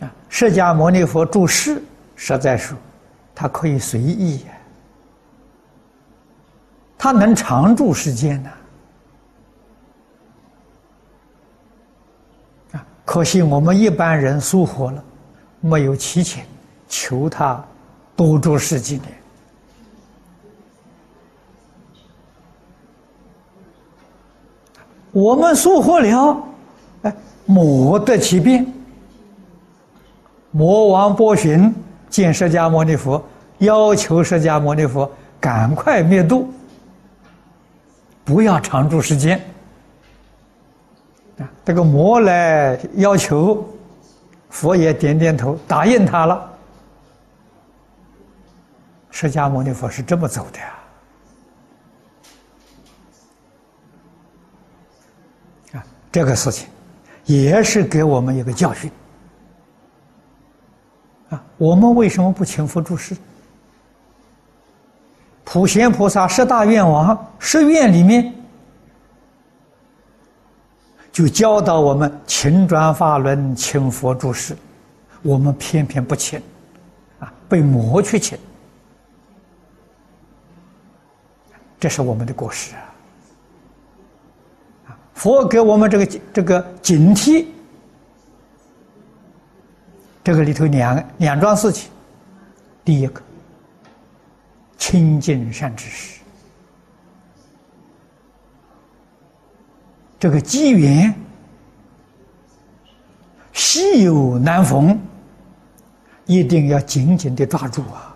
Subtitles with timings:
[0.00, 1.82] 啊，释迦牟尼佛住世，
[2.14, 2.76] 实在说，
[3.34, 4.52] 他可以随意呀，
[6.98, 8.50] 他能常住世间呢。
[12.72, 15.02] 啊，可惜我们一般人疏忽了，
[15.60, 16.44] 没有祈请
[16.88, 17.64] 求他
[18.14, 19.04] 多住十几年。
[25.12, 26.44] 我们疏忽了，
[27.02, 27.16] 哎，
[27.46, 28.70] 莫得其变。
[30.56, 31.70] 魔王波旬
[32.08, 33.22] 见释迦牟尼佛，
[33.58, 36.50] 要求释迦牟尼佛赶快灭度，
[38.24, 39.38] 不要长住世间。
[41.38, 43.68] 啊，这个魔来要求，
[44.48, 46.50] 佛也点点头答应他了。
[49.10, 50.74] 释迦牟尼佛是这么走的呀
[55.74, 56.66] 啊，这个事情
[57.26, 58.90] 也是给我们一个教训。
[61.58, 63.16] 我们为什么不请佛住世？
[65.44, 68.34] 普贤菩萨十大愿王十愿里面，
[71.12, 74.56] 就教导我们勤转法轮，请佛住世，
[75.22, 76.42] 我们偏偏不请，
[77.20, 78.36] 啊，被魔去请，
[81.78, 82.74] 这是我们的过失！
[84.86, 87.46] 啊，佛给我们这个这个警惕。
[90.26, 91.88] 这个里头两两桩事情，
[92.84, 93.22] 第一个，
[94.76, 96.20] 亲近善知识，
[100.18, 101.14] 这个机缘
[103.52, 105.00] 稀有难逢，
[106.24, 108.12] 一定要紧紧的抓住啊！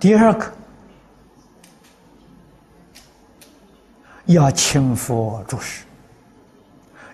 [0.00, 0.52] 第二个，
[4.24, 5.84] 要勤佛注释，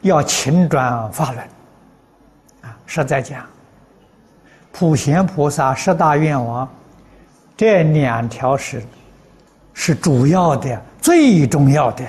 [0.01, 1.47] 要勤转法轮。
[2.87, 3.45] 实在讲，
[4.73, 6.69] 普贤菩萨十大愿望，
[7.57, 8.83] 这两条是
[9.75, 12.05] 是主要的、最重要的。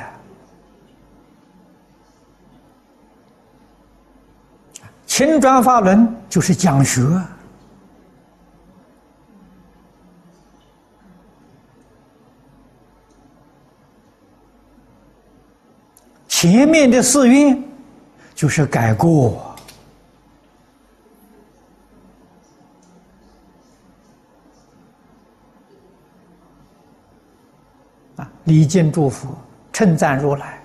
[5.06, 7.02] 青砖法轮就是讲学，
[16.28, 17.64] 前面的四愿
[18.36, 19.47] 就是改过。
[28.18, 29.30] 啊礼敬祝福，
[29.72, 30.60] 称赞如来，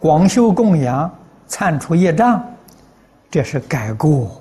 [0.00, 1.08] 广修供养，
[1.48, 2.44] 忏除业障，
[3.30, 4.38] 这是改过。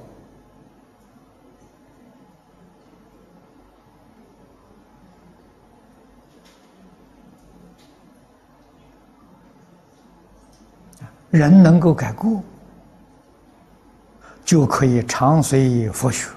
[11.29, 12.41] 人能够改过，
[14.43, 16.27] 就可以常随佛学。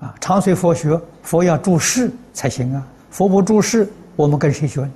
[0.00, 3.90] 啊，常随佛学，佛要注释才行啊，佛不注释。
[4.16, 4.92] 我们跟谁学呢？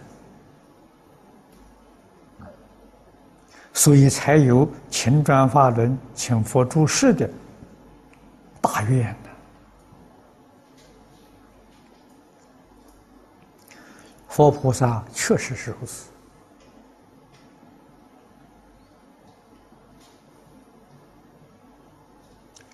[3.72, 7.28] 所以才有请转法轮、请佛住世的
[8.60, 9.30] 大愿的。
[14.28, 16.08] 佛菩萨确实是如此。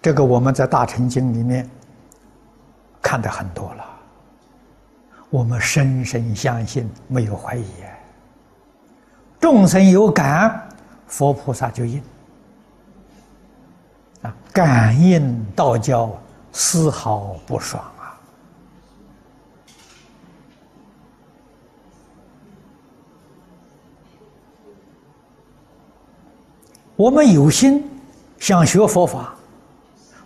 [0.00, 1.68] 这个我们在《大乘经》里面
[3.00, 3.91] 看的很多了。
[5.32, 7.64] 我们深深相信，没有怀疑。
[9.40, 10.68] 众生有感，
[11.06, 12.02] 佛菩萨就应。
[14.20, 16.10] 啊，感应道交，
[16.52, 18.12] 丝毫不爽啊！
[26.94, 27.90] 我们有心
[28.38, 29.34] 想学佛法，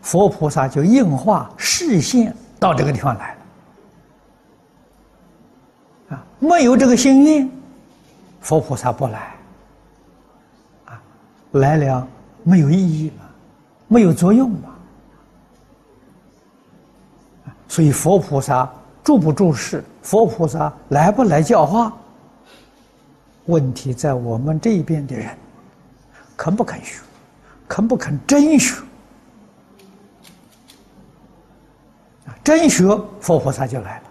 [0.02, 3.35] 佛菩萨就应化视线到这个地方来。
[6.46, 7.50] 没有这个心愿，
[8.40, 9.34] 佛菩萨不来，
[10.84, 11.02] 啊，
[11.52, 12.06] 来了
[12.44, 13.24] 没有意义嘛，
[13.88, 14.70] 没有作用嘛，
[17.66, 18.70] 所以佛菩萨
[19.02, 21.92] 住不住世，佛菩萨来不来教化，
[23.46, 25.36] 问题在我们这边的人，
[26.36, 27.00] 肯不肯学，
[27.66, 28.80] 肯不肯真学，
[32.44, 32.86] 真学
[33.20, 34.05] 佛菩萨就来了。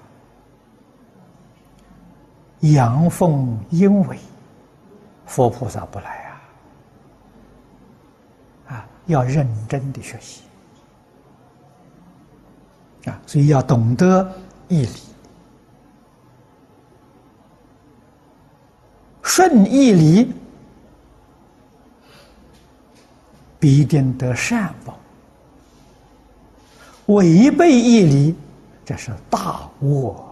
[2.74, 4.18] 阳奉阴违，
[5.26, 6.26] 佛菩萨不来
[8.70, 8.76] 啊！
[8.76, 10.42] 啊，要认真的学习。
[13.06, 14.28] 啊，所以要懂得
[14.68, 15.00] 义理，
[19.22, 20.34] 顺义理，
[23.60, 24.96] 必定得善报；
[27.14, 28.36] 违背义理，
[28.84, 30.25] 这是大恶。